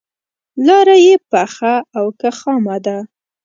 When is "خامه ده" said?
2.39-2.97